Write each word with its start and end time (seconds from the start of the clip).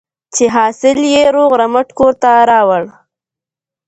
چې 0.33 0.45
حاصل 0.55 0.99
یې 1.13 1.23
روغ 1.35 1.51
رمټ 1.61 1.87
کور 1.97 2.13
ته 2.21 2.31
راوړ. 2.49 2.83